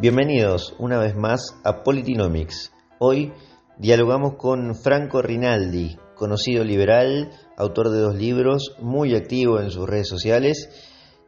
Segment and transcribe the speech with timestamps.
[0.00, 2.72] Bienvenidos una vez más a Politinomics.
[2.98, 3.34] Hoy
[3.76, 10.08] dialogamos con Franco Rinaldi, conocido liberal, autor de dos libros, muy activo en sus redes
[10.08, 10.70] sociales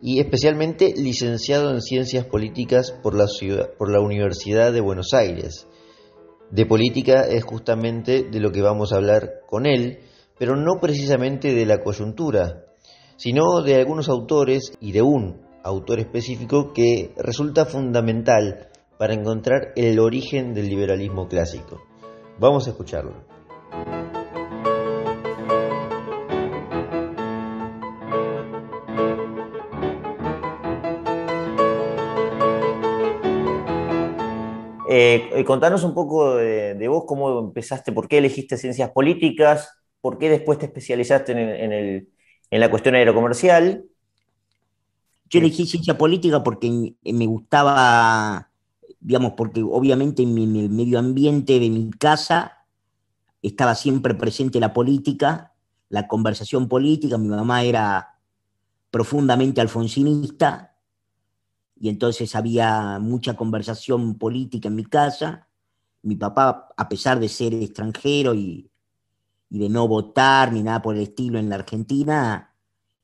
[0.00, 3.26] y especialmente licenciado en Ciencias Políticas por la,
[3.76, 5.66] por la Universidad de Buenos Aires.
[6.50, 9.98] De política es justamente de lo que vamos a hablar con él,
[10.38, 12.64] pero no precisamente de la coyuntura,
[13.16, 18.68] sino de algunos autores y de un autor específico que resulta fundamental
[19.02, 21.82] para encontrar el origen del liberalismo clásico.
[22.38, 23.12] Vamos a escucharlo.
[34.88, 39.68] Eh, eh, contanos un poco de, vos, cómo empezaste, por qué elegiste ciencias políticas,
[40.00, 42.06] por qué después te especializaste en,
[42.52, 43.84] en la cuestión aerocomercial
[45.32, 48.50] yo elegí ciencia política porque me gustaba,
[49.02, 52.64] digamos, porque obviamente en, el medio ambiente de mi casa
[53.42, 55.52] estaba siempre presente la política,
[55.88, 57.18] la conversación política.
[57.18, 58.20] Mi mamá era
[58.90, 60.76] profundamente alfonsinista
[61.76, 65.48] y entonces había mucha conversación política en mi casa.
[66.02, 68.68] Mi papá, a pesar de ser extranjero y,
[69.50, 72.54] de no votar ni nada por el estilo en la Argentina,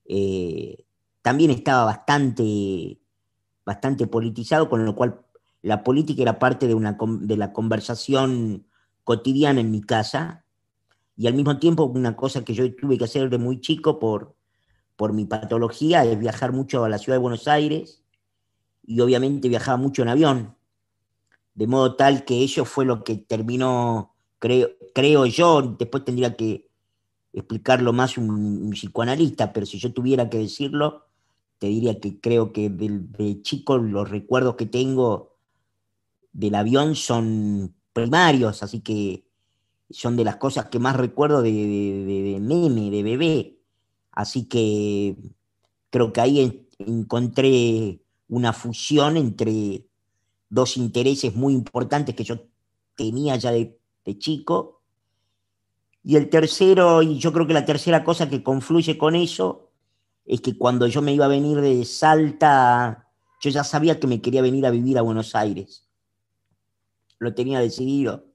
[0.06, 0.86] eh,
[1.20, 2.98] también estaba bastante,
[3.66, 5.26] bastante politizado, con lo cual
[5.68, 8.66] la política era parte de, una, de la conversación
[9.04, 10.44] cotidiana en mi casa.
[11.16, 14.34] Y al mismo tiempo, una cosa que yo tuve que hacer de muy chico por,
[14.96, 18.02] por mi patología es viajar mucho a la ciudad de Buenos Aires
[18.82, 20.56] y obviamente viajaba mucho en avión,
[21.54, 26.70] de modo tal que eso fue lo que terminó, creo, creo yo, después tendría que
[27.34, 31.08] explicarlo más un psicoanalista, pero si yo tuviera que decirlo,
[31.58, 35.27] te diría que creo que de, chico los recuerdos que tengo
[36.32, 39.24] del avión son primarios, así que
[39.90, 43.58] son de las cosas que más recuerdo de, de, de bebé.
[44.12, 45.16] Así que
[45.90, 49.86] creo que ahí encontré una fusión entre
[50.50, 52.48] dos intereses muy importantes que yo
[52.96, 54.82] tenía ya de, de chico.
[56.02, 59.70] Y el tercero, y yo creo que la tercera cosa que confluye con eso,
[60.24, 63.08] es que cuando yo me iba a venir de Salta,
[63.40, 65.87] yo ya sabía que me quería venir a vivir a Buenos Aires.
[67.18, 68.26] Lo tenía decidido.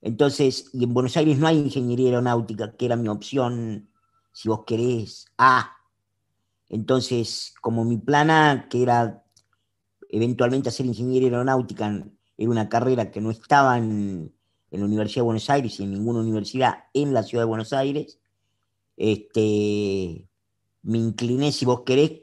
[0.00, 3.88] Entonces, y en Buenos Aires no hay ingeniería aeronáutica, que era mi opción,
[4.32, 5.76] si vos querés, A.
[6.68, 9.24] Entonces, como mi plana, que era
[10.08, 12.04] eventualmente hacer ingeniería aeronáutica,
[12.36, 14.34] era una carrera que no estaba en,
[14.72, 17.72] en la Universidad de Buenos Aires y en ninguna universidad en la ciudad de Buenos
[17.72, 18.18] Aires,
[18.96, 20.26] este,
[20.82, 22.22] me incliné, si vos querés,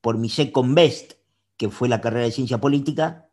[0.00, 1.14] por mi second best,
[1.56, 3.25] que fue la carrera de ciencia política,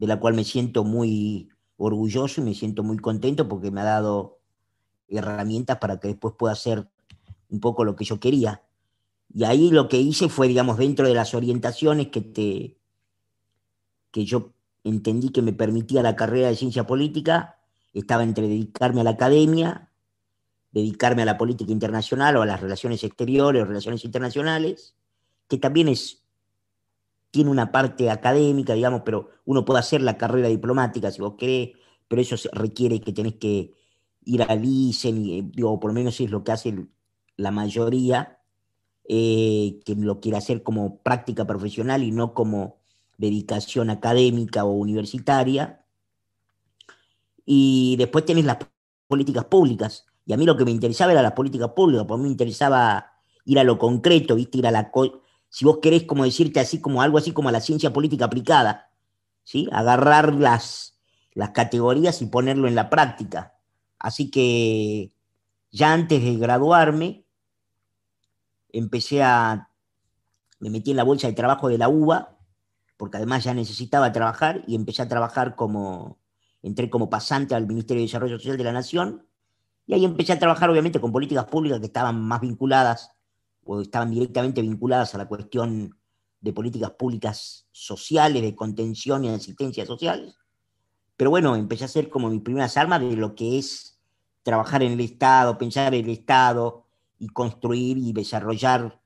[0.00, 3.84] de la cual me siento muy orgulloso y me siento muy contento porque me ha
[3.84, 4.40] dado
[5.06, 6.88] herramientas para que después pueda hacer
[7.48, 8.62] un poco lo que yo quería.
[9.32, 12.76] Y ahí lo que hice fue, digamos, dentro de las orientaciones que, te,
[14.10, 14.52] que yo
[14.82, 17.60] entendí que me permitía la carrera de ciencia política,
[17.92, 19.90] estaba entre dedicarme a la academia
[20.72, 24.94] dedicarme a la política internacional o a las relaciones exteriores o relaciones internacionales,
[25.48, 26.19] que también es,
[27.30, 31.70] tiene una parte académica, digamos, pero uno puede hacer la carrera diplomática si vos querés,
[32.08, 33.74] pero eso requiere que tenés que
[34.24, 36.88] ir al ICEN, y, digo, por lo menos es lo que hace
[37.36, 38.40] la mayoría,
[39.08, 42.78] eh, que lo quiere hacer como práctica profesional y no como
[43.18, 45.84] dedicación académica o universitaria.
[47.44, 48.58] Y después tenés las
[49.08, 52.22] políticas públicas, y a mí lo que me interesaba era la política pública, porque a
[52.22, 53.12] mí me interesaba
[53.44, 54.58] ir a lo concreto, ¿viste?
[54.58, 54.92] Ir a la.
[55.50, 58.90] Si vos querés, como decirte así, como algo así como a la ciencia política aplicada,
[59.44, 59.68] ¿sí?
[59.72, 60.98] Agarrar las,
[61.34, 63.54] las categorías y ponerlo en la práctica.
[63.98, 65.12] Así que
[65.70, 67.26] ya antes de graduarme,
[68.72, 69.68] empecé a.
[70.60, 72.38] Me metí en la bolsa de trabajo de la UBA,
[72.96, 76.18] porque además ya necesitaba trabajar y empecé a trabajar como.
[76.62, 79.26] Entré como pasante al Ministerio de Desarrollo Social de la Nación
[79.86, 83.10] y ahí empecé a trabajar obviamente con políticas públicas que estaban más vinculadas
[83.64, 85.96] o estaban directamente vinculadas a la cuestión
[86.40, 90.34] de políticas públicas sociales, de contención y asistencia social.
[91.16, 93.98] Pero bueno, empecé a hacer como mis primeras armas de lo que es
[94.42, 96.86] trabajar en el Estado, pensar en el Estado
[97.18, 99.00] y construir y desarrollar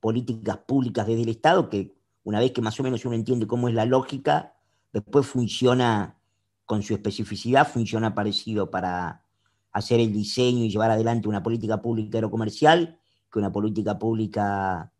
[0.00, 1.94] políticas públicas desde el Estado, que
[2.24, 4.54] una vez que más o menos uno entiende cómo es la lógica,
[4.92, 6.18] después funciona
[6.64, 9.24] con su especificidad, funciona parecido para,
[9.72, 12.98] hacer el diseño y llevar adelante una política pública aerocomercial
[13.38, 14.90] que una política pública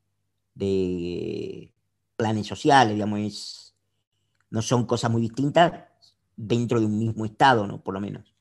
[0.54, 1.72] de
[2.16, 3.74] planes sociales, digamos,
[4.50, 5.72] no son cosas muy distintas
[6.36, 7.82] dentro de un mismo Estado, ¿no?
[7.82, 8.34] Por lo menos.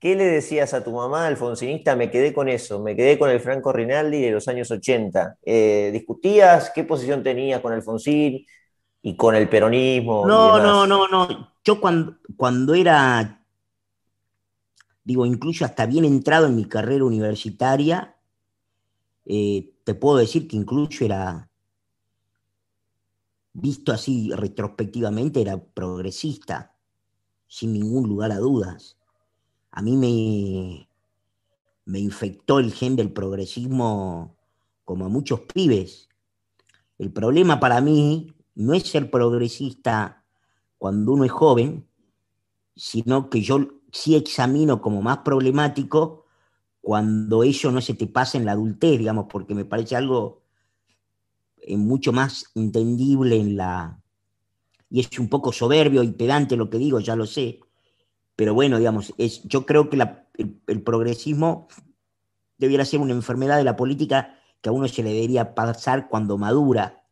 [0.00, 1.96] ¿Qué le decías a tu mamá alfonsinista?
[1.96, 5.38] Me quedé con eso, me quedé con el Franco Rinaldi de los años 80.
[5.44, 8.46] Eh, ¿Discutías qué posición tenías con Alfonsín
[9.02, 10.24] y con el peronismo?
[10.24, 11.54] No, no, no, no.
[11.64, 13.44] Yo cuando, cuando era,
[15.08, 18.14] digo, incluso hasta bien entrado en mi carrera universitaria,
[19.24, 21.50] eh, te puedo decir que incluso era,
[23.54, 26.76] visto así retrospectivamente, era progresista,
[27.46, 28.98] sin ningún lugar a dudas
[29.78, 30.88] a mí me,
[31.84, 34.36] me infectó el gen del progresismo
[34.84, 36.08] como a muchos pibes.
[36.98, 40.24] El problema para mí no es ser progresista
[40.78, 41.86] cuando uno es joven,
[42.74, 46.26] sino que yo sí examino como más problemático
[46.80, 50.42] cuando eso no se te pasa en la adultez, digamos, porque me parece algo
[51.58, 54.00] eh, mucho más entendible en la...
[54.90, 57.60] Y es un poco soberbio y pedante lo que digo, ya lo sé,
[58.38, 59.98] pero bueno, digamos, es, yo creo que
[60.68, 61.66] el, progresismo
[62.56, 66.38] debiera ser una enfermedad de la política que a uno se le debería pasar cuando
[66.38, 67.02] madura.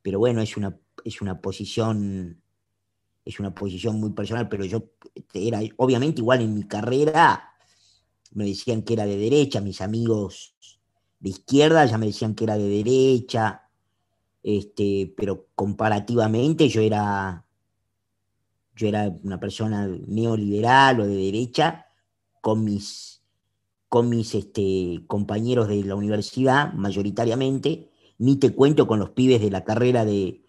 [0.00, 2.39] Pero bueno, es una, es una posición,
[3.24, 4.84] es una posición muy personal, pero yo
[5.34, 7.52] era, obviamente igual en mi carrera
[8.32, 10.54] me decían que era de derecha, mis amigos
[11.18, 13.68] de izquierda ya me decían que era de derecha,
[14.42, 17.44] este, pero comparativamente yo era
[18.80, 21.86] yo era una persona neoliberal o de derecha,
[22.40, 23.22] con mis,
[23.88, 29.50] con mis este, compañeros de la universidad, mayoritariamente, ni te cuento con los pibes de
[29.50, 30.42] la carrera de,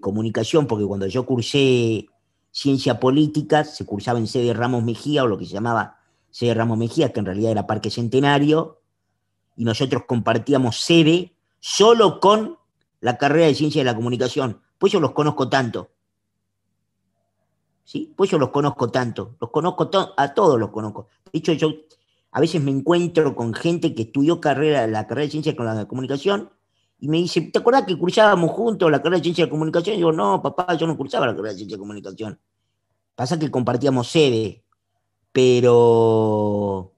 [0.00, 2.06] comunicación, porque cuando yo cursé
[2.54, 5.98] ciencia política, se cursaba en sede Ramos Mejía, o lo que se llamaba
[6.30, 8.80] sede Ramos Mejía, que en realidad era Parque Centenario,
[9.56, 12.56] y nosotros compartíamos sede solo con
[13.00, 14.60] la carrera de ciencia de la comunicación.
[14.78, 15.90] Pues yo los conozco tanto.
[17.82, 18.12] ¿sí?
[18.16, 21.08] Pues yo los conozco tanto, los conozco a todos los conozco.
[21.32, 21.70] De hecho, yo
[22.30, 25.88] a veces me encuentro con gente que estudió carrera, la carrera de ciencia con la
[25.88, 26.50] comunicación
[27.04, 29.92] y me dice, ¿te acuerdas que cursábamos juntos la carrera de ciencia de comunicación?
[29.92, 32.40] Y digo, no, papá, yo no cursaba la carrera de ciencia de comunicación.
[33.14, 34.64] Pasa que compartíamos sede,
[35.30, 36.94] pero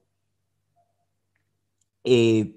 [2.05, 2.55] eh,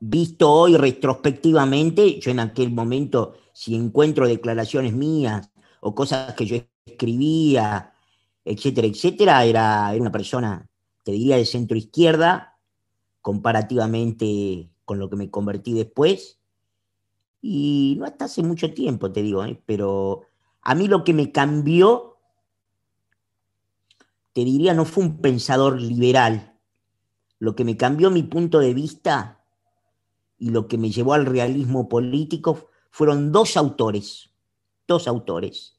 [0.00, 5.48] visto hoy retrospectivamente, yo en aquel momento, si encuentro declaraciones mías
[5.80, 7.94] o cosas que yo escribía,
[8.44, 10.68] etcétera, etcétera, era, era una persona,
[11.04, 12.58] te diría, de centro izquierda,
[13.20, 16.38] comparativamente con lo que me convertí después.
[17.40, 19.60] Y no hasta hace mucho tiempo, te digo, ¿eh?
[19.66, 20.22] pero
[20.62, 22.18] a mí lo que me cambió,
[24.32, 26.58] te diría, no fue un pensador liberal.
[27.38, 29.44] Lo que me cambió mi punto de vista
[30.38, 34.30] y lo que me llevó al realismo político fueron dos autores,
[34.86, 35.76] dos autores.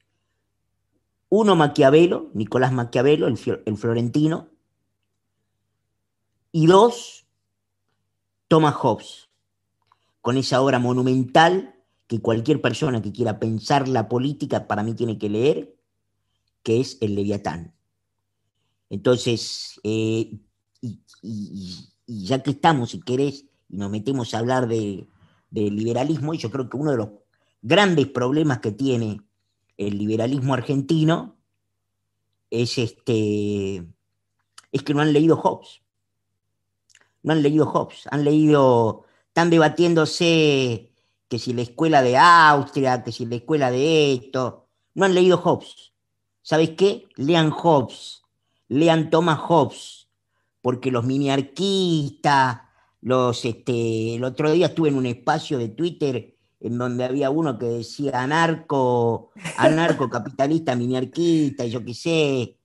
[1.29, 4.49] Uno Maquiavelo, Nicolás Maquiavelo, el, florentino.
[6.51, 7.22] Y dos,
[8.53, 9.29] Thomas Hobbes,
[10.21, 11.73] con esa obra monumental
[12.05, 15.75] que cualquier persona que quiera pensar la política para mí tiene que leer,
[16.61, 17.73] que es el Leviatán.
[18.91, 20.37] Entonces, eh,
[20.81, 25.07] y, ya que estamos, si querés, y nos metemos a hablar de,
[25.49, 27.09] de liberalismo, yo creo que uno de los
[27.63, 29.19] grandes problemas que tiene
[29.77, 31.37] el liberalismo argentino
[32.51, 33.77] es, este,
[34.71, 35.82] es que no han leído Hobbes.
[37.23, 40.91] No han leído Hobbes, han leído, están debatiéndose
[41.27, 45.37] que si la escuela de Austria, que si la escuela de esto, no han leído
[45.37, 45.93] Hobbes.
[46.41, 47.07] ¿Sabes qué?
[47.15, 48.21] Lean Hobbes,
[48.67, 50.09] lean Thomas Hobbes,
[50.61, 52.61] porque los miniarquistas,
[53.01, 57.57] los, este, el otro día estuve en un espacio de Twitter en donde había uno
[57.59, 62.57] que decía anarco, anarco capitalista, miniarquista, y yo qué sé,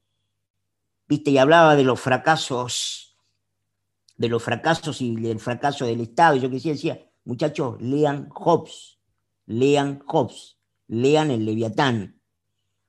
[1.08, 3.07] viste, y hablaba de los fracasos,
[4.18, 8.28] de los fracasos y del fracaso del Estado, y yo qué sé, decía, muchachos, lean
[8.30, 8.98] Hobbes,
[9.46, 10.58] lean Hobbes,
[10.88, 12.20] lean el Leviatán,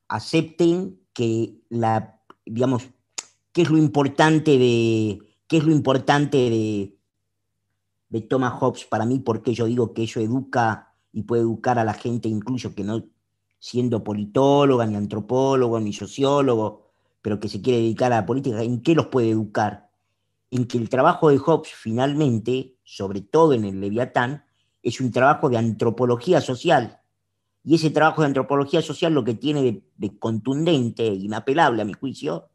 [0.07, 2.89] acepten que la, digamos,
[3.53, 6.97] qué es lo importante de, qué es lo importante de,
[8.09, 8.85] de Thomas Hobbes.
[8.85, 12.73] Para mí, porque yo digo que eso educa y puede educar a la gente incluso
[12.73, 13.05] que no
[13.59, 18.81] siendo politóloga, ni antropólogo, ni sociólogo, pero que se quiere dedicar a la política, ¿en
[18.81, 19.88] qué los puede educar?
[20.51, 24.45] En que el trabajo de Hobbes finalmente, sobre todo en el Leviatán,
[24.81, 27.01] es un trabajo de antropología social.
[27.63, 31.93] Y ese trabajo de antropología social lo que tiene de, contundente e inapelable a mi
[31.93, 32.49] juicio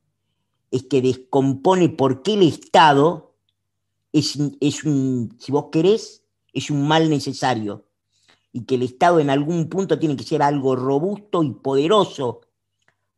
[0.70, 3.36] es que descompone por qué el Estado
[4.12, 7.86] es, es un, si vos querés, es un mal necesario
[8.54, 12.42] y que el Estado en algún punto tiene que ser algo robusto y poderoso,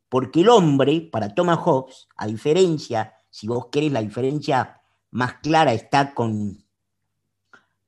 [0.08, 5.74] porque el hombre, para Thomas Hobbes, a diferencia, si vos querés, la diferencia más clara
[5.74, 6.64] está con,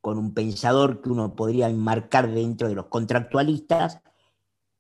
[0.03, 3.99] con un pensador que uno podría enmarcar dentro de los contractualistas,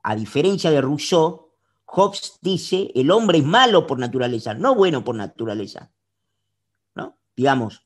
[0.02, 1.54] a diferencia de Rousseau,
[1.86, 5.90] Hobbes dice, el hombre es malo por naturaleza, no bueno por naturaleza.
[6.94, 7.16] ¿no?
[7.34, 7.82] Digamos,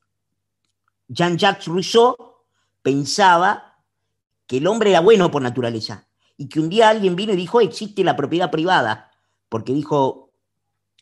[1.07, 2.17] Jean-Jacques Rousseau
[2.81, 3.77] pensaba
[4.45, 7.61] que el hombre era bueno por naturaleza y que un día alguien vino y dijo,
[7.61, 9.09] existe la propiedad privada,
[9.47, 10.23] porque dijo,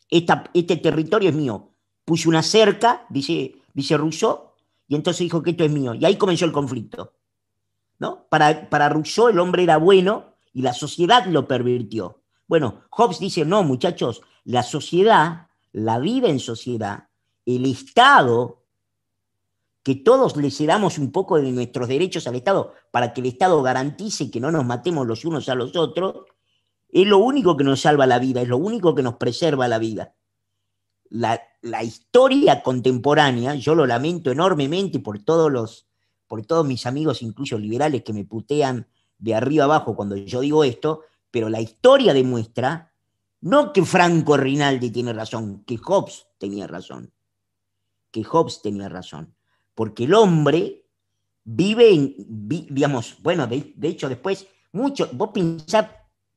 [0.08, 1.71] este territorio es mío.
[2.12, 4.50] Puso una cerca, dice, dice Rousseau,
[4.86, 5.94] y entonces dijo que esto es mío.
[5.94, 7.14] Y ahí comenzó el conflicto.
[7.98, 8.26] ¿no?
[8.28, 12.20] Para, para Rousseau el hombre era bueno y la sociedad lo pervirtió.
[12.46, 17.08] Bueno, Hobbes dice, no, muchachos, la sociedad, la vida en sociedad,
[17.46, 18.62] el Estado,
[19.82, 23.62] que todos le cedamos un poco de nuestros derechos al Estado para que el Estado
[23.62, 26.26] garantice que no nos matemos los unos a los otros,
[26.90, 29.78] es lo único que nos salva la vida, es lo único que nos preserva la
[29.78, 30.12] vida.
[31.12, 31.40] La,
[31.84, 35.86] historia contemporánea, yo lo lamento enormemente por todos los,
[36.26, 38.86] por todos mis amigos, incluso liberales, que me putean
[39.18, 42.92] de arriba abajo cuando yo digo esto, pero la historia demuestra
[43.42, 47.12] no que Franco Rinaldi tiene razón, que Hobbes tenía razón,
[48.10, 49.34] que Hobbes tenía razón,
[49.74, 50.86] porque el hombre
[51.44, 55.88] vive en, digamos, bueno, de, hecho después, mucho, vos pensás,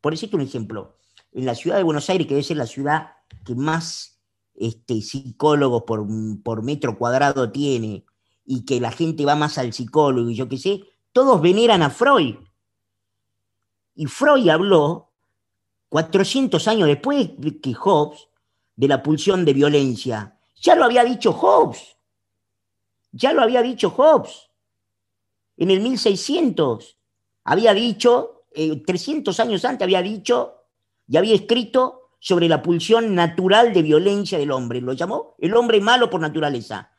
[0.02, 0.98] por decirte un ejemplo,
[1.32, 3.12] en la ciudad de Buenos Aires, que debe ser la ciudad
[3.46, 4.15] que más
[4.56, 6.06] este, psicólogos por,
[6.44, 8.06] por metro cuadrado tiene,
[8.46, 11.90] y que la gente va más al psicólogo y yo qué sé, todos veneran a
[11.90, 12.36] Freud.
[13.96, 15.12] Y Freud habló
[15.90, 17.32] 400 años después
[17.62, 18.28] que Hobbes
[18.76, 20.38] de la pulsión de violencia.
[20.62, 21.96] Ya lo había dicho Hobbes.
[23.12, 24.50] Ya lo había dicho Hobbes.
[25.58, 26.98] En el 1600
[27.46, 30.56] había dicho, 300 eh, años antes había dicho
[31.08, 34.82] y había escrito sobre la pulsión natural de violencia del hombre.
[34.82, 36.90] Lo llamó el hombre malo por naturaleza.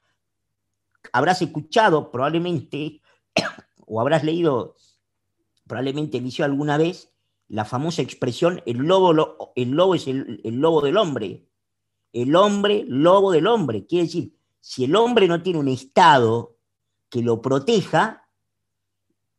[1.13, 3.03] Habrás escuchado probablemente
[3.87, 4.77] o habrás leído
[5.67, 7.13] probablemente eligió alguna vez
[7.49, 11.49] la famosa expresión, el lobo, el lobo es el, lobo del hombre.
[12.13, 13.85] El hombre, lobo del hombre.
[13.85, 16.57] Quiere decir, si el hombre no tiene un Estado
[17.09, 18.29] que lo proteja,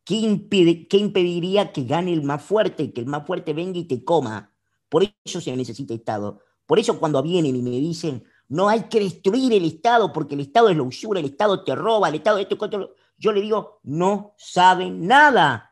[0.04, 4.54] ¿qué, impediría que gane el más fuerte, que el más fuerte venga y te coma?
[4.90, 6.42] Por eso se necesita Estado.
[6.66, 10.42] Por eso cuando vienen y me dicen, no hay que destruir el Estado porque el
[10.42, 13.80] Estado es la usura, el Estado te roba, el Estado esto, esto, yo le digo,
[13.84, 15.68] no saben nada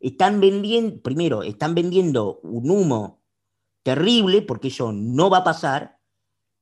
[0.00, 3.22] están vendiendo, primero, están vendiendo un humo
[3.82, 5.98] terrible, porque eso no va a pasar,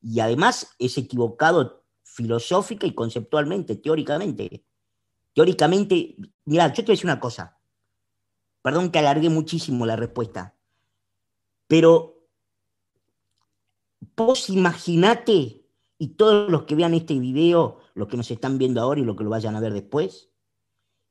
[0.00, 4.64] y además es equivocado filosófica y conceptualmente, teóricamente.
[5.32, 7.58] Teóricamente, mira, yo te voy a decir una cosa,
[8.62, 10.53] perdón que alargué muchísimo la respuesta,
[11.66, 12.26] pero
[14.16, 15.66] vos imaginate,
[15.98, 19.16] y todos los que vean este video, los que nos están viendo ahora y los
[19.16, 20.30] que lo vayan a ver después,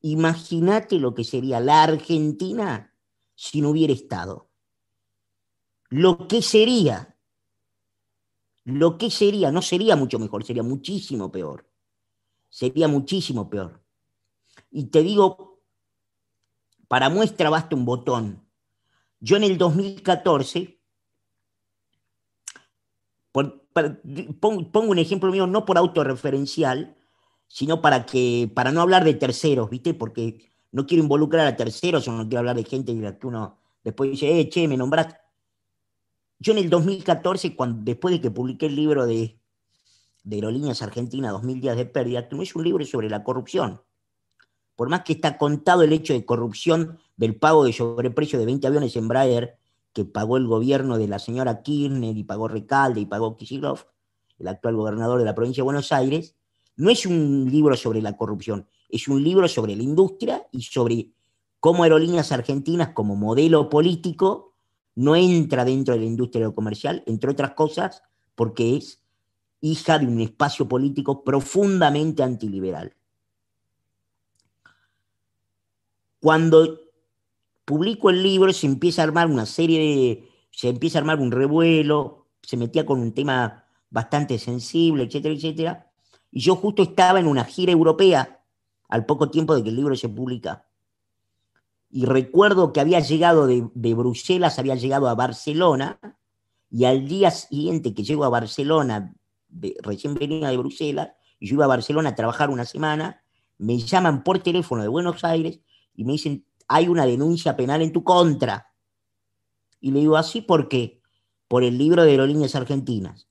[0.05, 2.93] Imagínate lo que sería la Argentina
[3.35, 4.49] si no hubiera estado.
[5.89, 7.17] Lo que sería,
[8.65, 11.69] lo que sería, no sería mucho mejor, sería muchísimo peor.
[12.49, 13.81] Sería muchísimo peor.
[14.71, 15.61] Y te digo,
[16.89, 18.42] para muestra basta un botón.
[19.23, 20.81] Yo en el 2014,
[23.31, 26.97] pongo un ejemplo mío, no por autorreferencial,
[27.47, 29.93] sino para que, para no hablar de terceros, ¿viste?
[29.93, 34.11] Porque no quiero involucrar a terceros, o no quiero hablar de gente que uno después
[34.11, 35.15] dice, eh, che, me nombraste.
[36.39, 39.39] Yo en el 2014, cuando, después de que publiqué el libro de,
[40.23, 43.81] de Aerolíneas Argentina, 2000 días de pérdida, que no es un libro sobre la corrupción.
[44.75, 48.67] Por más que está contado el hecho de corrupción del pago de sobreprecio de 20
[48.67, 49.57] aviones Embraer
[49.93, 53.85] que pagó el gobierno de la señora Kirchner y pagó Recalde y pagó Kicillof,
[54.39, 56.35] el actual gobernador de la provincia de Buenos Aires,
[56.75, 61.11] no es un libro sobre la corrupción, es un libro sobre la industria y sobre
[61.59, 64.55] cómo Aerolíneas Argentinas como modelo político
[64.95, 68.03] no entra dentro de la industria comercial, entre otras cosas,
[68.35, 69.01] porque es
[69.61, 72.95] hija de un espacio político profundamente antiliberal.
[76.19, 76.82] Cuando
[77.65, 81.31] publico el libro se empieza a armar una serie de, se empieza a armar un
[81.31, 85.91] revuelo, se metía con un tema bastante sensible, etcétera, etcétera,
[86.31, 88.43] y yo justo estaba en una gira europea
[88.89, 90.67] al poco tiempo de que el libro se publica.
[91.89, 95.99] Y recuerdo que había llegado de, Bruselas, había llegado a Barcelona,
[96.71, 99.13] y al día siguiente que llego a Barcelona,
[99.83, 103.23] recién venía de Bruselas, y yo iba a Barcelona a trabajar una semana,
[103.59, 105.59] me llaman por teléfono de Buenos Aires
[105.95, 108.73] y me dicen, hay una denuncia penal en tu contra.
[109.79, 111.03] Y le digo, ¿así por qué?
[111.47, 113.27] Por el libro de aerolíneas argentinas.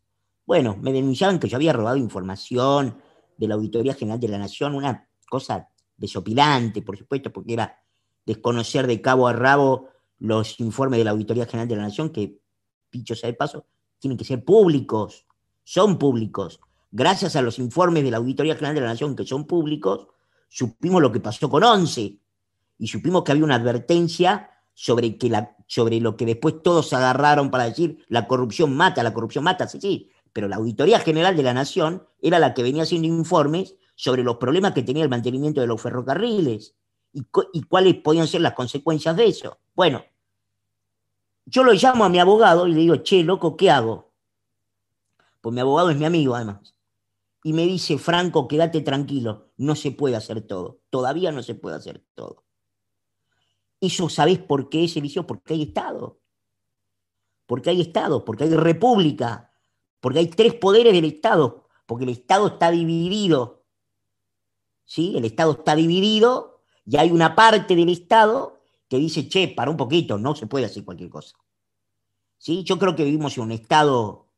[0.46, 3.02] Bueno, me denunciaban que yo había robado información
[3.36, 7.82] de la Auditoría General de la Nación, una cosa desopilante, por supuesto, porque era
[8.24, 9.88] desconocer de cabo a rabo
[10.20, 12.38] los informes de la Auditoría General de la Nación, que,
[12.92, 13.66] dicho sea de paso,
[13.98, 15.26] tienen que ser públicos,
[15.64, 16.60] son públicos.
[16.92, 20.06] Gracias a los informes de la Auditoría General de la Nación, que son públicos,
[20.48, 22.21] supimos lo que pasó con ONCE
[22.82, 27.48] y supimos que había una advertencia sobre, que la, sobre lo que después todos agarraron
[27.48, 31.44] para decir la corrupción mata, la corrupción mata, sí, sí, pero la Auditoría General de
[31.44, 35.60] la Nación era la que venía haciendo informes sobre los problemas que tenía el mantenimiento
[35.60, 36.74] de los ferrocarriles
[37.12, 39.60] y, y cuáles podían ser las consecuencias de eso.
[39.76, 40.02] Bueno,
[41.46, 44.12] yo lo llamo a mi abogado y le digo, che, loco, ¿qué hago?
[45.40, 46.74] Pues mi abogado es mi amigo, además.
[47.44, 50.80] Y me dice, Franco, quédate tranquilo, no se puede hacer todo.
[50.90, 52.42] Todavía no se puede hacer todo.
[53.82, 55.26] Eso, ¿sabés por qué es elección?
[55.26, 56.20] Porque hay Estado.
[57.46, 59.50] Porque hay Estado, porque hay república,
[59.98, 63.64] porque hay tres poderes del Estado, porque el Estado está dividido.
[64.84, 65.14] ¿Sí?
[65.16, 69.76] El Estado está dividido y hay una parte del Estado que dice, che, para un
[69.76, 71.36] poquito, no se puede hacer cualquier cosa.
[72.38, 72.62] ¿Sí?
[72.62, 74.28] Yo creo que vivimos en un Estado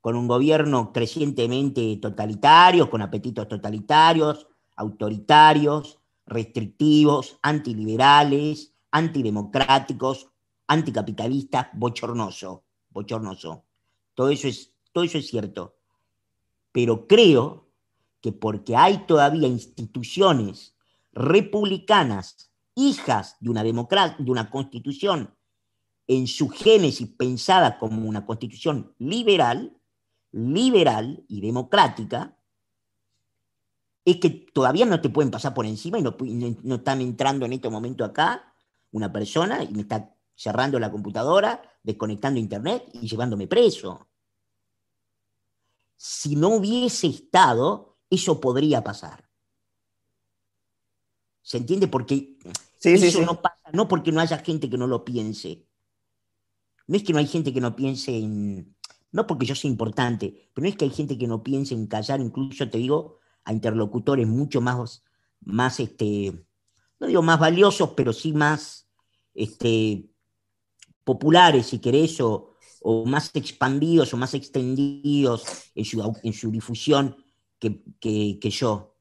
[0.00, 10.28] con un gobierno crecientemente totalitario, con apetitos totalitarios, autoritarios, restrictivos, antiliberales, antidemocráticos,
[10.66, 13.64] anticapitalistas, bochornoso, bochornoso.
[14.14, 15.76] Todo eso es, todo eso es cierto.
[16.72, 17.68] Pero creo
[18.20, 20.76] que porque hay todavía instituciones
[21.12, 25.34] republicanas hijas de una, de una constitución
[26.06, 29.76] en su génesis pensada como una constitución liberal,
[30.32, 32.36] liberal y democrática,
[34.04, 36.16] es que todavía no te pueden pasar por encima y no,
[36.62, 38.54] no, están entrando en este momento acá
[38.92, 44.08] una persona y me está cerrando la computadora, desconectando internet y llevándome preso.
[45.96, 49.28] Si no hubiese estado, eso podría pasar.
[51.40, 51.88] ¿Se entiende?
[51.88, 52.38] Porque
[52.82, 55.66] eso no pasa, no porque no haya gente que no lo piense.
[56.86, 58.76] No es que no hay gente que no piense en.
[59.12, 61.86] No porque yo sea importante, pero no es que hay gente que no piense en
[61.86, 65.02] callar, incluso te digo, a interlocutores mucho más,
[65.40, 66.46] más este,
[67.00, 68.88] no digo más valiosos, pero sí más
[69.34, 70.08] este,
[71.04, 72.50] populares, si querés, o,
[73.06, 77.16] más expandidos o más extendidos en su, difusión
[77.58, 78.94] que yo.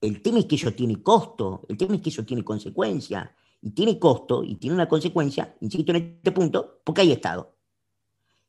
[0.00, 3.34] El tema es que eso tiene costo, el tema es que eso tiene consecuencia.
[3.62, 7.56] Y tiene costo y tiene una consecuencia, insisto en este punto, porque hay Estado.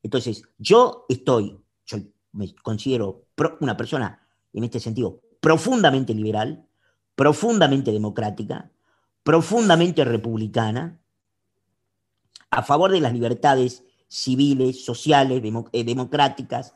[0.04, 1.98] Entonces, yo estoy, yo
[2.34, 3.27] me considero
[3.60, 6.65] una persona, en este sentido, profundamente liberal,
[7.15, 8.71] profundamente democrática,
[9.23, 11.00] profundamente republicana,
[12.50, 15.41] a favor de las libertades civiles, sociales,
[15.73, 16.73] eh, democráticas,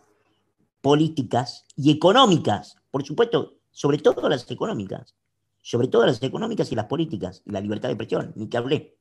[0.82, 2.76] políticas y económicas.
[2.92, 5.16] Por supuesto, sobre todo las económicas,
[5.62, 8.98] sobre todo las económicas y las políticas, y la libertad de expresión, ni que hablé.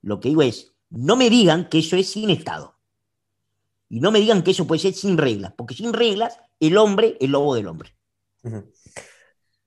[0.00, 2.76] Lo que digo es, no me digan que eso es sin Estado.
[3.88, 6.38] Y no me digan que eso puede ser sin reglas, porque sin reglas
[6.68, 7.90] el hombre es lobo del hombre.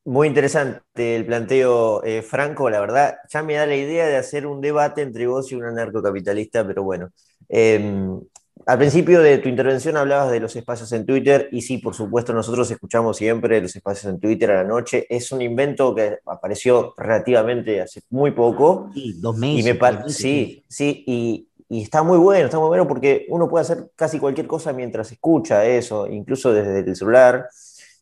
[0.05, 4.45] Muy interesante el planteo, eh, Franco, la verdad, ya me da la idea de hacer
[4.45, 7.09] un debate entre vos y un anarcocapitalista, pero bueno.
[7.49, 8.19] Em,
[8.65, 12.33] al principio de tu intervención hablabas de los espacios en Twitter y sí, por supuesto,
[12.33, 15.05] nosotros escuchamos siempre los espacios en Twitter a la noche.
[15.09, 18.89] Es un invento que apareció relativamente hace muy poco.
[18.93, 20.15] Sí, dos meses.
[20.15, 24.47] sí, sí, y, está muy bueno, está muy bueno porque uno puede hacer casi cualquier
[24.47, 27.49] cosa mientras escucha eso, incluso desde el celular.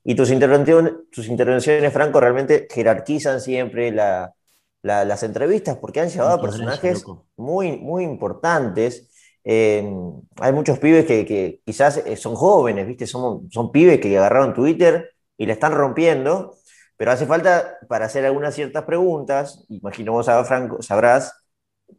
[0.03, 6.41] Y tus intervenciones, tus intervenciones Franco, realmente jerarquizan siempre las entrevistas porque han llevado a
[6.41, 7.05] personajes
[7.37, 9.09] muy, muy importantes
[9.45, 13.07] hay muchos pibes que, quizás eh, son jóvenes, ¿viste?
[13.07, 16.55] Son, son pibes que agarraron Twitter y le están rompiendo,
[16.95, 21.42] pero hace falta para hacer algunas ciertas preguntas, imagino vos, Franco, sabrás,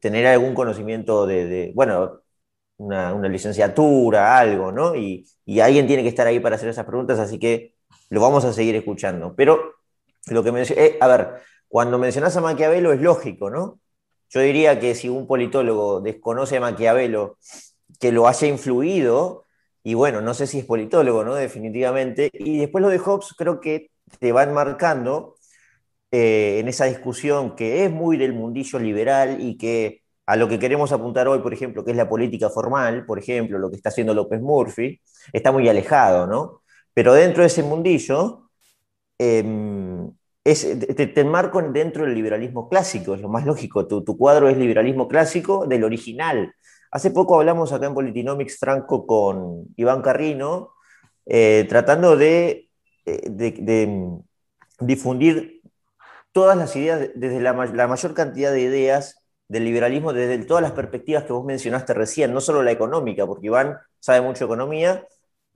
[0.01, 2.21] tener algún conocimiento de, bueno,
[2.77, 4.95] una, licenciatura, algo, ¿no?
[4.95, 5.27] Y,
[5.61, 7.75] alguien tiene que estar ahí para hacer esas preguntas, así que
[8.11, 9.35] lo vamos a seguir escuchando.
[9.37, 9.75] Pero
[10.27, 11.35] lo que me eh, a ver,
[11.69, 13.81] cuando mencionás a Maquiavelo es lógico, ¿no?
[14.31, 17.39] Yo diría que si un politólogo desconoce a Maquiavelo,
[18.01, 19.45] que lo haya influido,
[19.83, 21.35] y bueno, no sé si es politólogo, ¿no?
[21.35, 22.31] Definitivamente.
[22.33, 25.34] Y después lo de Hobbes creo que te van marcando
[26.17, 30.61] eh, en esa discusión que es muy del mundillo liberal y que a lo que
[30.61, 33.89] queremos apuntar hoy, por ejemplo, que es la política formal, por ejemplo, lo que está
[33.89, 35.01] haciendo López Murphy,
[35.33, 36.63] está muy alejado, ¿no?
[36.95, 38.49] Pero dentro de ese mundillo,
[39.19, 40.09] em,
[40.45, 43.89] te, enmarco dentro del liberalismo clásico, es lo más lógico.
[43.89, 46.55] Tu, cuadro es liberalismo clásico del original.
[46.93, 50.75] Hace poco hablamos acá en Politinomics Franco con Iván Carrino,
[51.27, 52.69] eh, tratando de,
[53.05, 54.21] de,
[54.79, 55.55] difundir
[56.35, 61.23] todas las ideas, desde la, mayor cantidad de ideas del liberalismo, desde todas las perspectivas
[61.23, 65.07] que vos mencionaste recién, no solo la económica, porque Iván sabe mucho economía,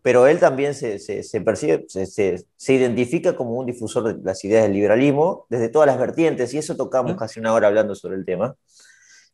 [0.02, 1.00] pero él también se,
[1.44, 6.54] percibe, se, identifica como un difusor de las ideas del liberalismo desde todas las vertientes,
[6.54, 8.54] y eso tocamos casi una hora hablando sobre el tema.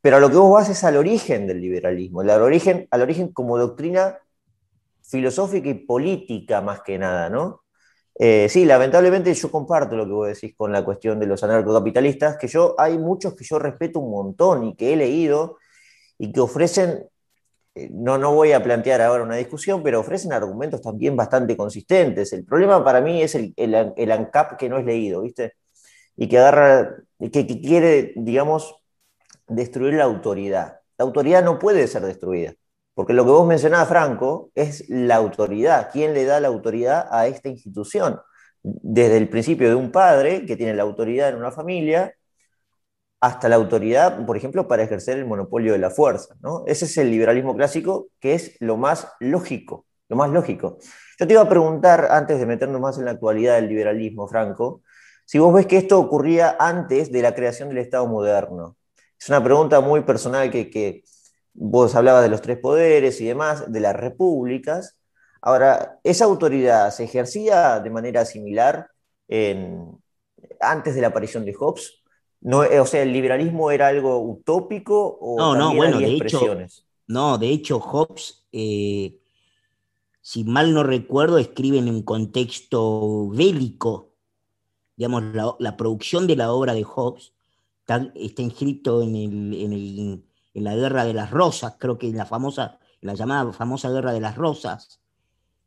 [0.00, 3.33] Pero a lo que vos vas es al origen del liberalismo, al origen, al origen
[3.33, 4.18] como doctrina
[5.02, 7.63] filosófica y política más que nada, ¿no?
[8.16, 12.37] Eh, sí, lamentablemente yo comparto lo que vos decís con la cuestión de los anarcocapitalistas,
[12.37, 15.59] que yo hay muchos que yo respeto un montón y que he leído
[16.18, 17.09] y que ofrecen,
[17.74, 22.33] eh, no, no voy a plantear ahora una discusión, pero ofrecen argumentos también bastante consistentes.
[22.33, 25.55] El problema para mí es el, el, ANCAP que no es leído, ¿viste?
[26.16, 28.77] Y que agarra, que, que quiere, digamos,
[29.48, 30.81] destruir la autoridad.
[30.98, 32.55] La autoridad no puede ser destruida.
[32.94, 35.90] Porque lo que vos mencionabas, Franco, es la autoridad.
[35.92, 38.20] ¿Quién le da la autoridad a esta institución?
[38.62, 42.14] Desde el principio de un padre que tiene la autoridad en una familia,
[43.20, 46.35] hasta la autoridad, por ejemplo, para ejercer el monopolio de la fuerza.
[46.40, 46.62] ¿no?
[46.66, 50.78] Ese es el liberalismo clásico, que es lo más lógico, lo más lógico.
[51.18, 54.83] Yo te iba a preguntar, antes de meternos más en la actualidad del liberalismo, Franco,
[55.24, 58.76] si vos ves que esto ocurría antes de la creación del Estado moderno.
[59.18, 61.02] Es una pregunta muy personal que, que
[61.55, 64.99] Vos hablabas de los tres poderes y demás, de las repúblicas.
[65.40, 68.88] Ahora, ¿esa autoridad se ejercía de manera similar
[70.61, 72.03] antes de la aparición de Hobbes?
[72.40, 76.57] No, eh, o sea, ¿el liberalismo era algo utópico o no, no, bueno, de hecho,
[77.07, 79.19] no, de hecho, Hobbes, eh,
[80.21, 84.14] si mal no recuerdo, escribe en un contexto bélico.
[84.97, 85.25] Digamos,
[85.59, 87.33] la, producción de la obra de Hobbes
[87.81, 90.25] está, está inscrito en el en
[90.62, 94.21] la Guerra de las Rosas, creo que en la famosa, la llamada famosa Guerra de
[94.21, 95.01] las Rosas,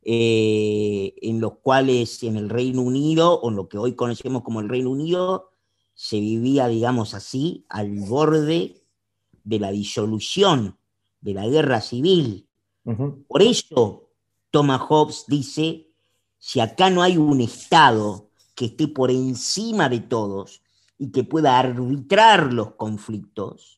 [0.02, 4.60] eh, en los cuales en el Reino Unido, o en lo que hoy conocemos como
[4.60, 5.50] el Reino Unido,
[5.94, 8.82] se vivía, digamos así, al borde
[9.44, 10.78] de la disolución
[11.20, 12.48] de la guerra civil.
[13.26, 14.08] Por eso
[14.50, 15.90] Thomas Hobbes dice,
[16.38, 20.62] si acá no hay un Estado que esté por encima de todos
[20.96, 23.77] y que pueda arbitrar los conflictos,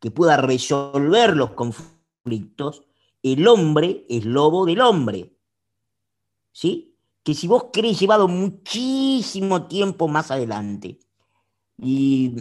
[0.00, 2.82] que pueda resolver los conflictos,
[3.22, 5.36] el hombre es lobo del hombre.
[6.52, 6.96] ¿Sí?
[7.22, 10.98] Que si vos querés llevado muchísimo tiempo más adelante,
[11.78, 12.34] y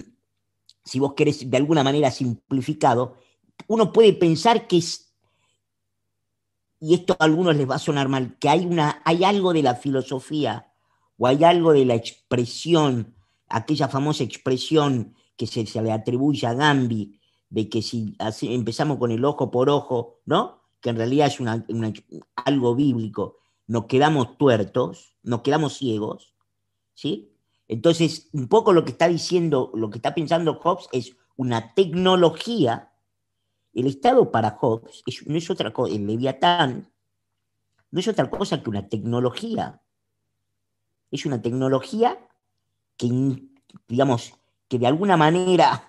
[0.84, 3.17] si vos querés de alguna manera simplificado,
[3.67, 5.13] uno puede pensar que es,
[6.80, 9.63] y esto a algunos les va a sonar mal, que hay, una, hay algo de
[9.63, 10.72] la filosofía
[11.17, 13.15] o hay algo de la expresión,
[13.50, 17.18] aquella famosa expresión que se, se le atribuye a Gambi,
[17.49, 20.62] de que si empezamos con el ojo por ojo, ¿no?
[20.81, 21.39] Que en realidad es
[22.35, 26.33] algo bíblico, nos quedamos tuertos, nos quedamos ciegos,
[26.93, 27.33] ¿sí?
[27.67, 32.91] Entonces, un poco lo que está diciendo, lo que está pensando Hobbes es una tecnología.
[33.73, 36.91] El Estado para Hobbes no es otra cosa, el Leviatán
[37.91, 39.81] no es otra cosa que una tecnología.
[41.12, 42.19] Es una tecnología
[42.97, 43.09] que,
[43.88, 44.33] digamos,
[44.67, 45.88] que de alguna manera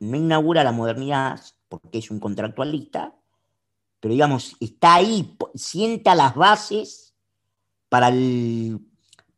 [0.00, 3.14] no inaugura la modernidad porque es un contractualista,
[4.00, 7.14] pero digamos, está ahí, sienta las bases
[7.88, 8.12] para,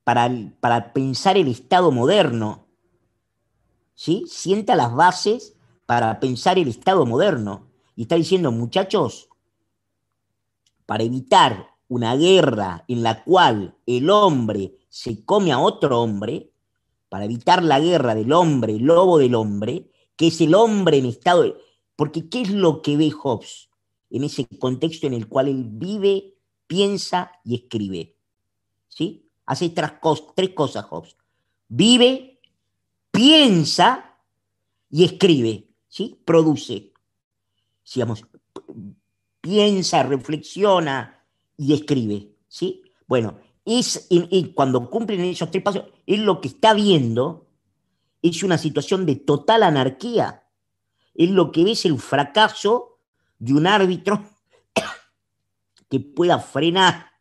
[0.03, 0.31] para,
[0.61, 2.67] para pensar el Estado moderno.
[3.95, 4.25] ¿Sí?
[4.27, 5.55] Sienta las bases
[5.87, 7.71] para pensar el Estado moderno.
[7.95, 9.29] Y está diciendo, muchachos,
[10.85, 16.51] para evitar una guerra en la cual el hombre se come a otro hombre,
[17.09, 21.43] para evitar la guerra del hombre, lobo del hombre, que es el hombre en estado
[21.43, 21.55] de...
[21.95, 23.69] Porque ¿qué es lo que ve Hobbes
[24.11, 26.35] en ese contexto en el cual él vive,
[26.67, 28.17] piensa y escribe?
[28.89, 29.29] ¿Sí?
[29.47, 31.17] Hace tres, cosas Hobbes.
[31.69, 32.41] Vive,
[33.11, 34.19] piensa
[34.91, 36.19] y escribe, ¿sí?
[36.25, 36.93] Produce.
[37.95, 38.25] Digamos,
[39.41, 41.25] piensa, reflexiona
[41.57, 42.83] y escribe, ¿sí?
[43.07, 47.46] Bueno, es, y cuando cumplen esos tres pasos, es lo que está viendo
[48.23, 50.45] es una situación de total anarquía.
[51.15, 52.99] Es lo que es el fracaso
[53.39, 54.25] de un árbitro
[55.91, 57.13] que pueda frenar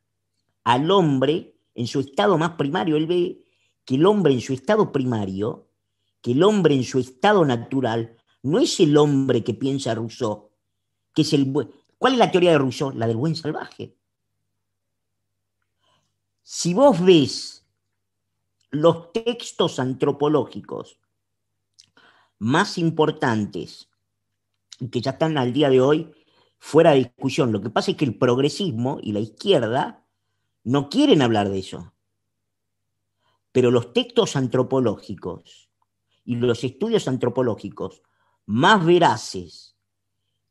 [0.64, 2.98] al hombre en su estado más primario.
[2.98, 3.44] Él ve
[3.86, 5.70] que el hombre en su estado primario,
[6.22, 10.52] que el hombre en su estado natural, no es el hombre que piensa Rousseau,
[11.14, 11.52] que es el
[11.98, 12.92] ¿Cuál es la teoría de Rousseau?
[12.92, 13.96] La del buen salvaje.
[16.42, 17.65] Si vos ves
[18.82, 21.00] los textos antropológicos
[22.40, 23.90] más importantes
[24.92, 26.12] que ya están al día de hoy
[26.58, 27.52] fuera de discusión.
[27.52, 30.06] Lo que pasa es que el progresismo y la izquierda
[30.64, 31.94] no quieren hablar de eso.
[33.52, 35.70] Pero los textos antropológicos
[36.26, 38.02] y los estudios antropológicos
[38.46, 39.78] más veraces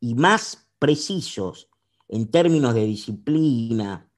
[0.01, 1.69] y más precisos
[2.09, 4.11] en términos de disciplina,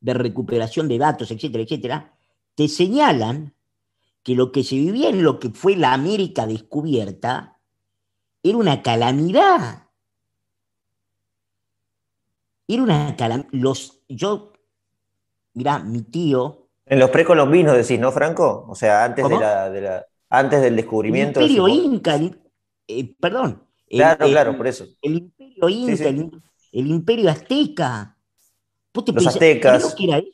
[0.00, 2.11] de recuperación de datos, etcétera, etcétera,
[2.54, 3.54] te señalan
[4.22, 7.58] que lo que se vivía en lo que fue la América descubierta
[8.42, 9.88] era una calamidad.
[12.68, 13.48] Era una calamidad.
[13.52, 14.52] Los, yo,
[15.54, 16.68] mirá, mi tío.
[16.86, 18.66] En los precolombinos decís, ¿no, Franco?
[18.68, 21.40] O sea, antes, de la, antes del descubrimiento.
[21.40, 22.20] El imperio inca,
[22.88, 23.66] eh, perdón.
[23.88, 24.86] Claro, claro, por eso.
[25.02, 26.08] El imperio inca,
[26.72, 28.16] El, imperio azteca.
[28.94, 29.94] los aztecas.
[29.98, 30.31] era eso?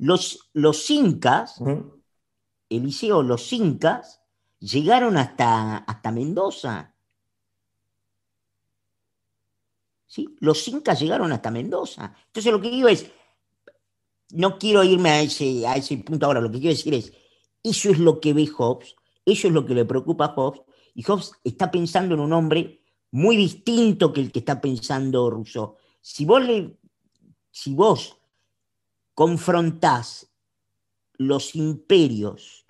[0.00, 1.60] Los, los incas,
[2.70, 4.22] Eliseo, los incas,
[4.58, 6.94] llegaron hasta, hasta Mendoza.
[10.06, 10.34] ¿Sí?
[10.40, 12.14] Los incas llegaron hasta Mendoza.
[12.28, 13.10] Entonces lo que digo es,
[14.30, 17.12] no quiero irme a ese, a ese punto ahora, lo que quiero decir es,
[17.62, 20.62] eso es lo que ve Hobbes, eso es lo que le preocupa a Hobbes,
[20.94, 25.76] y Hobbes está pensando en un hombre muy distinto que el que está pensando Rousseau.
[26.00, 26.78] Si vos, le,
[27.50, 28.19] si vos
[29.14, 30.30] confrontás
[31.14, 32.66] los imperios,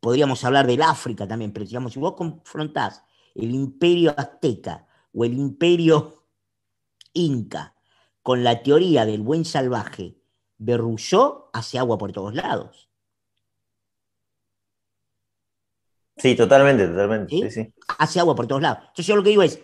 [0.00, 5.34] podríamos hablar del África también, pero digamos, si vos confrontás el imperio azteca o el
[5.34, 6.26] imperio
[7.12, 7.74] inca
[8.22, 10.16] con la teoría del buen salvaje
[10.58, 12.88] de Rousseau, hace agua por todos lados.
[16.16, 17.72] Sí, totalmente, totalmente.
[17.98, 18.78] Hace agua por todos lados.
[18.80, 19.60] Entonces yo lo que digo es,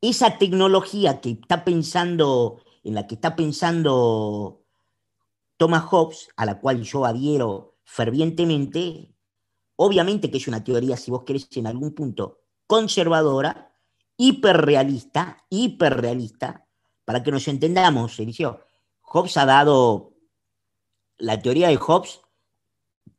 [0.00, 4.61] esa tecnología que está pensando, en la que está pensando
[5.62, 9.14] Thomas Hobbes, a la cual yo adhiero fervientemente,
[9.76, 13.72] obviamente que es una teoría, si vos querés, en algún punto conservadora,
[14.16, 16.66] hiperrealista, hiperrealista,
[17.04, 18.58] para que nos entendamos, Eliseo.
[19.02, 20.14] Hobbes ha dado,
[21.18, 22.22] la teoría de Hobbes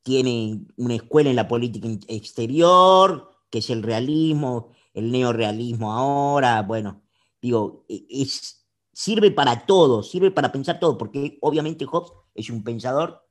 [0.02, 7.04] tiene una escuela en la política exterior, que es el realismo, el neorealismo ahora, bueno,
[7.42, 12.64] digo, e, es, sirve para todo, sirve para pensar todo, porque obviamente Hobbes es un
[12.64, 13.28] pensador,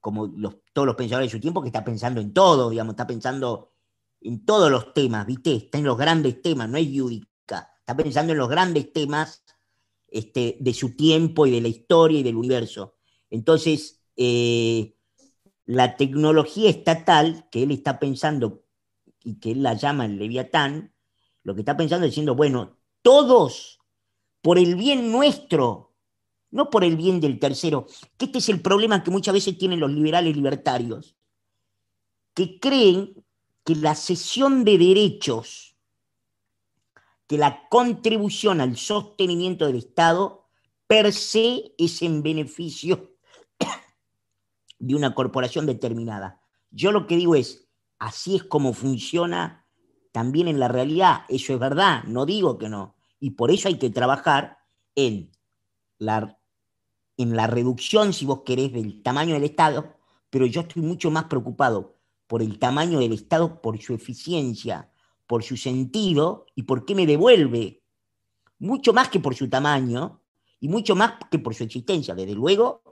[0.00, 0.32] como
[0.72, 3.72] todos los pensadores de su tiempo, que está pensando en todo, digamos, está pensando
[4.20, 5.54] en todos los temas, ¿viste?
[5.54, 9.44] Está en los grandes temas, no es yúdica, está pensando en los grandes temas
[10.08, 12.96] este, de su tiempo y de la historia y del universo.
[13.30, 14.96] Entonces, eh,
[15.64, 18.64] la tecnología estatal que él está pensando
[19.22, 20.94] y que él la llama el Leviatán,
[21.42, 23.78] lo que está pensando es diciendo, bueno, todos,
[24.42, 25.89] por el bien nuestro,
[26.50, 27.86] no por el bien del tercero,
[28.16, 31.16] que este es el problema que muchas veces tienen los liberales libertarios,
[32.34, 33.24] que creen
[33.64, 35.76] que la cesión de derechos,
[37.26, 40.48] que la contribución al sostenimiento del Estado,
[40.86, 43.14] per se es en beneficio
[44.78, 46.40] de una corporación determinada.
[46.72, 49.66] Yo lo que digo es, así es como funciona
[50.10, 53.78] también en la realidad, eso es verdad, no digo que no, y por eso hay
[53.78, 54.58] que trabajar
[54.96, 55.30] en
[55.98, 56.39] la
[57.22, 59.94] en la reducción, si vos querés, del tamaño del Estado,
[60.30, 64.90] pero yo estoy mucho más preocupado por el tamaño del Estado, por su eficiencia,
[65.26, 67.82] por su sentido y por qué me devuelve,
[68.58, 70.20] mucho más que por su tamaño
[70.60, 72.14] y mucho más que por su existencia.
[72.14, 72.82] Desde luego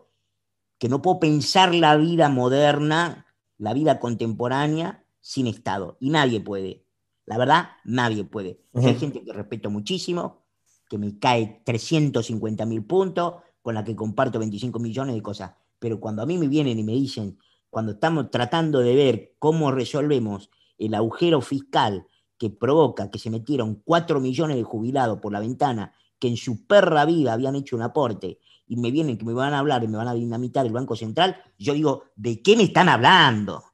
[0.78, 3.26] que no puedo pensar la vida moderna,
[3.58, 5.96] la vida contemporánea, sin Estado.
[6.00, 6.84] Y nadie puede.
[7.26, 8.60] La verdad, nadie puede.
[8.74, 10.44] Hay gente que respeto muchísimo,
[10.88, 13.34] que me cae 350 mil puntos,
[13.68, 15.52] con la que comparto 25 millones de cosas.
[15.78, 19.70] Pero cuando a mí me vienen y me dicen, cuando estamos tratando de ver cómo
[19.70, 22.06] resolvemos el agujero fiscal
[22.38, 26.66] que provoca que se metieron 4 millones de jubilados por la ventana que en su
[26.66, 29.88] perra vida habían hecho un aporte y me vienen que me van a hablar y
[29.88, 33.64] me van a dinamitar el Banco Central, yo digo, ¿de qué me están hablando?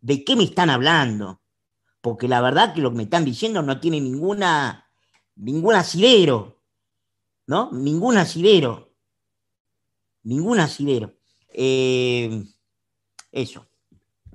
[0.00, 1.42] ¿De qué me están hablando?
[2.00, 4.88] Porque la verdad que lo que me están diciendo no tiene ninguna,
[5.36, 6.59] ningún asidero.
[7.50, 7.68] ¿No?
[7.72, 8.92] Ningún asidero.
[10.22, 11.14] Ningún asidero.
[11.52, 12.44] Eh,
[13.32, 13.66] eso.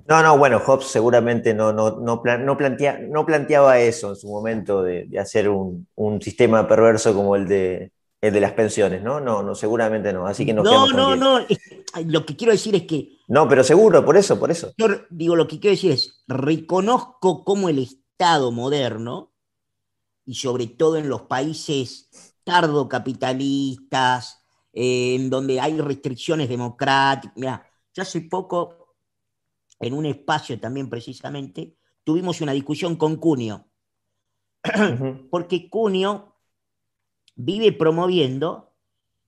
[0.06, 4.82] No, no, bueno, Hobbes seguramente no, no, no, plantea, no planteaba eso en su momento
[4.82, 5.86] de, hacer un,
[6.20, 9.18] sistema perverso como el de, el de las pensiones, ¿no?
[9.18, 10.26] No, no, seguramente no.
[10.26, 10.62] Así que no.
[10.62, 11.40] No, no, no.
[12.04, 13.16] Lo que quiero decir es que.
[13.28, 14.74] No, pero seguro, por eso, por eso.
[14.76, 19.32] Yo digo, lo que quiero decir es, reconozco cómo el Estado moderno,
[20.26, 22.10] y sobre todo en los países
[22.46, 27.36] tardocapitalistas, capitalistas, en donde hay restricciones democráticas.
[27.36, 28.94] Mira, Yo hace poco,
[29.80, 33.66] en un espacio también precisamente, tuvimos una discusión con Cunio,
[35.30, 36.36] porque Cunio
[37.34, 38.74] vive promoviendo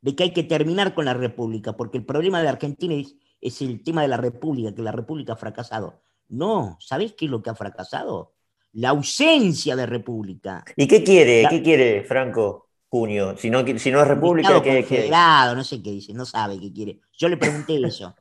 [0.00, 2.94] de que hay que terminar con la República, porque el problema de Argentina
[3.40, 6.02] es, el tema de la República, que la República ha fracasado.
[6.28, 8.34] No, ¿sabés qué es lo que ha fracasado?
[8.72, 10.62] La ausencia de República.
[10.76, 11.46] ¿Y qué quiere?
[11.50, 13.36] ¿Qué quiere Franco Junio?
[13.36, 15.10] Si no, si no es República, ¿qué quiere?
[15.10, 17.00] No sé qué dice, no sabe qué quiere.
[17.16, 18.14] Yo le pregunté eso.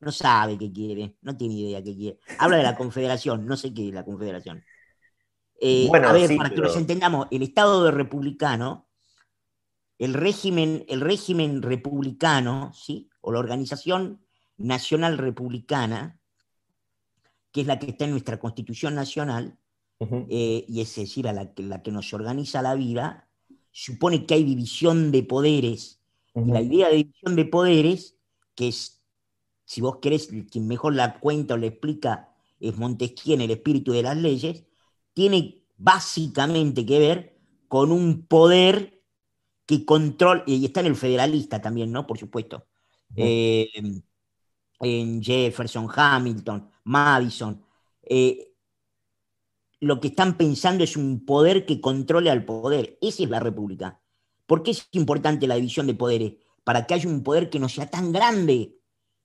[0.00, 2.18] No sabe qué quiere, no tiene idea qué quiere.
[2.38, 4.64] Habla de la Confederación, no sé qué es la Confederación.
[5.60, 8.88] Eh, bueno, a ver, para que nos entendamos, el Estado de republicano
[10.02, 13.08] el régimen, el régimen republicano, ¿sí?
[13.20, 14.20] o la Organización
[14.56, 16.18] Nacional Republicana,
[17.52, 19.60] que es la que está en nuestra Constitución Nacional,
[20.28, 23.28] eh, y es decir, a la que, la que nos organiza la vida,
[23.72, 26.00] supone que hay división de poderes.
[26.34, 28.16] Y la idea de división de poderes,
[28.54, 29.02] que es,
[29.64, 33.92] si vos querés, quien mejor la cuenta o le explica es Montesquieu en el espíritu
[33.92, 34.64] de las leyes,
[35.14, 39.02] tiene básicamente que ver con un poder
[39.66, 42.06] que control, y está en el federalista también, ¿no?
[42.06, 42.66] Por supuesto.
[43.16, 43.68] Eh,
[44.80, 47.64] en Jefferson, Hamilton, Madison.
[48.02, 48.51] Eh,
[49.82, 52.98] lo que están pensando es un poder que controle al poder.
[53.00, 54.00] Esa es la república.
[54.46, 56.34] ¿Por qué es importante la división de poderes?
[56.62, 58.76] Para que haya un poder que no sea tan grande,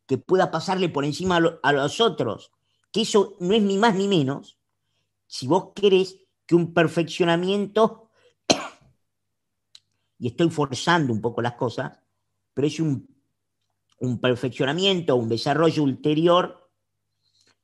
[0.07, 2.51] que pueda pasarle por encima a, los otros.
[2.91, 4.57] Que eso no es ni más ni menos,
[5.27, 6.17] si vos querés,
[6.47, 8.09] que un perfeccionamiento
[10.17, 11.99] y estoy forzando un poco las cosas,
[12.55, 13.07] pero es un,
[14.19, 16.67] perfeccionamiento, un desarrollo ulterior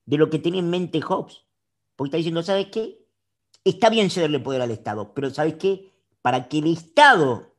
[0.05, 1.43] de lo que tenía en mente Hobbes.
[1.95, 3.05] Porque está diciendo, ¿sabes qué?
[3.63, 5.91] Está bien cederle poder al Estado, pero ¿sabes qué?
[6.21, 7.55] Para que el Estado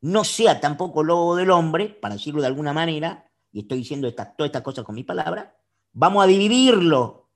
[0.00, 4.34] no sea tampoco lobo del hombre, para decirlo de alguna manera, y estoy diciendo todas
[4.38, 5.48] estas cosas con mis palabras,
[5.92, 7.30] vamos a dividirlo,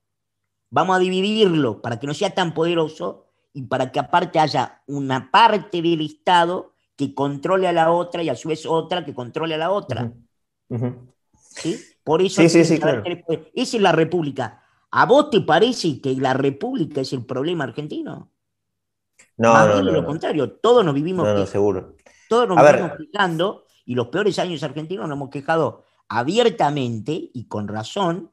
[0.69, 5.31] vamos a dividirlo para que no sea tan poderoso y para que aparte haya una
[5.31, 9.55] parte del Estado que controle a la otra y a su vez otra que controle
[9.55, 10.13] a la otra.
[11.35, 11.81] ¿Sí?
[12.05, 13.03] Por eso sí, sí, claro.
[13.07, 14.63] esa es la república.
[14.91, 18.31] ¿A vos te parece que la república es el problema argentino?
[19.37, 21.97] No, Más no, bien lo contrario, todos nos vivimos, no, seguro.
[22.29, 27.69] Todos nos vivimos quejando y los peores años argentinos nos hemos quejado abiertamente y con
[27.69, 28.31] razón,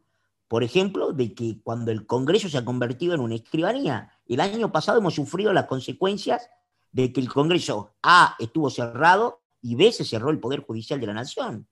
[0.48, 4.72] por ejemplo, de que cuando el Congreso se ha convertido en una escribanía, el año
[4.72, 6.50] pasado hemos sufrido las consecuencias
[6.92, 11.08] de que el Congreso A estuvo cerrado y B se cerró el Poder Judicial de
[11.08, 11.68] la Nación.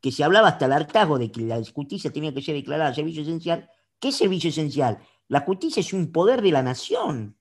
[0.00, 3.22] Que se hablaba hasta el hartazgo de que la justicia tenía que ser declarada servicio
[3.22, 3.68] esencial.
[3.98, 4.98] ¿Qué servicio esencial?
[5.28, 7.36] La justicia es un poder de la nación.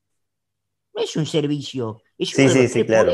[0.94, 3.12] No es un servicio, es un sí, sí, claro,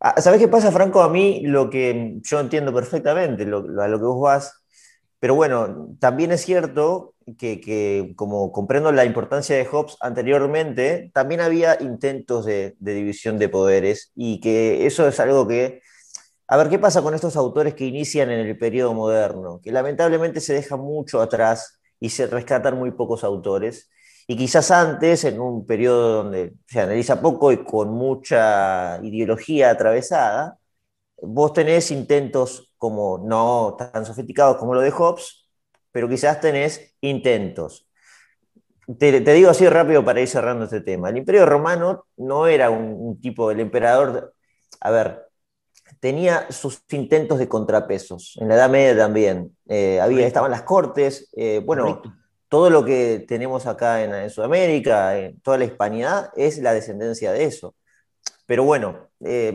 [0.00, 1.00] ah, ¿Sabes qué pasa, Franco?
[1.00, 4.62] A mí lo que yo entiendo perfectamente, a lo que vos vas,
[5.22, 11.80] pero bueno, también es cierto que, como comprendo la importancia de Hobbes anteriormente, también había
[11.80, 15.80] intentos de, división de poderes y que eso es algo que...
[16.48, 19.60] A ver, ¿qué pasa con estos autores que inician en el periodo moderno?
[19.62, 23.90] Que lamentablemente se deja mucho atrás y se rescatan muy pocos autores.
[24.26, 30.58] Y quizás antes, en un periodo donde se analiza poco y con mucha ideología atravesada,
[31.22, 35.48] vos tenés intentos como no tan sofisticados como lo de Hobbes,
[35.92, 37.88] pero quizás tenés intentos.
[38.98, 41.10] Te, digo así rápido para ir cerrando este tema.
[41.10, 44.34] El imperio romano no era un, tipo, el emperador,
[44.80, 45.28] a ver,
[46.00, 48.36] tenía sus intentos de contrapesos.
[48.40, 49.56] En la Edad Media también.
[49.68, 52.02] Eh, había, estaban las cortes, eh, bueno,
[52.48, 57.44] todo lo que tenemos acá en, Sudamérica, en toda la hispanidad, es la descendencia de
[57.44, 57.74] eso.
[58.46, 59.52] Pero bueno, eh,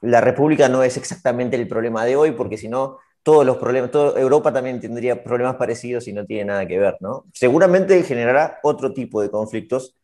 [0.00, 3.90] la República no es exactamente el problema de hoy, porque si no, todos los problemas,
[3.90, 7.24] toda Europa también tendría problemas parecidos y no tiene nada que ver, ¿no?
[7.32, 9.96] Seguramente generará otro tipo de conflictos,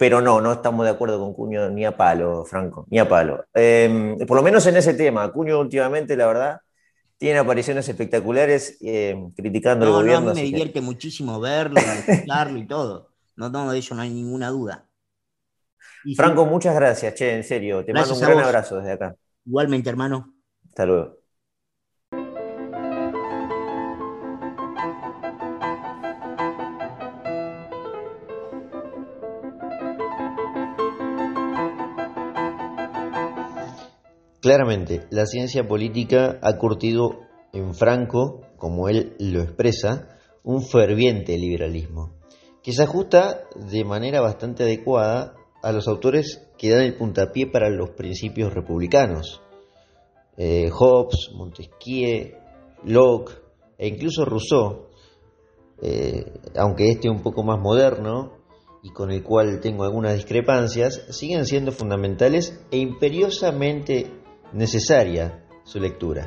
[0.00, 3.44] pero no, no estamos de acuerdo con Cuño ni a palo, Franco, ni a palo.
[3.52, 6.60] Em, por lo menos en ese tema, Cuño últimamente, la verdad,
[7.18, 10.28] tiene apariciones espectaculares em, criticando el gobierno.
[10.28, 13.10] No, me divierte muchísimo verlo, escucharlo y todo.
[13.36, 14.88] No, no, de eso no hay ninguna duda.
[16.16, 17.84] Franco, muchas gracias, che, en serio.
[17.84, 19.14] Te mando un gran abrazo desde acá.
[19.44, 20.32] Igualmente, hermano.
[20.66, 21.19] Hasta luego.
[34.40, 37.20] Claramente, la ciencia política ha curtido
[37.52, 42.14] en Franco, como él lo expresa, un ferviente liberalismo,
[42.62, 47.68] que se ajusta de manera bastante adecuada a los autores que dan el puntapié para
[47.68, 49.42] los principios republicanos.
[50.38, 52.32] Eh, Hobbes, Montesquieu,
[52.84, 53.34] Locke
[53.76, 54.86] e incluso Rousseau,
[55.82, 56.24] eh,
[56.56, 58.38] aunque este un poco más moderno
[58.82, 64.19] y con el cual tengo algunas discrepancias, siguen siendo fundamentales e imperiosamente
[64.52, 66.26] necesaria su lectura.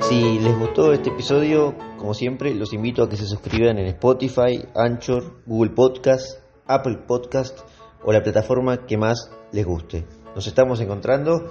[0.00, 4.64] Si les gustó este episodio, como siempre, los invito a que se suscriban en Spotify,
[4.74, 7.58] Anchor, Google Podcast, Apple Podcast
[8.04, 10.06] o la plataforma que más les guste.
[10.34, 11.50] Nos estamos encontrando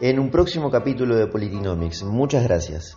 [0.00, 2.02] en un próximo capítulo de Politinomics.
[2.04, 2.96] Muchas gracias.